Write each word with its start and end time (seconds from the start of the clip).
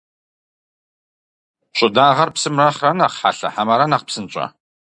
ЩӀыдагъэр 1.75 2.29
псым 2.35 2.53
нэхърэ 2.59 2.91
нэхъ 2.97 3.15
хьэлъэ 3.19 3.49
хьэмэрэ 3.53 3.85
нэхъ 3.87 4.05
псынщӀэ? 4.07 4.45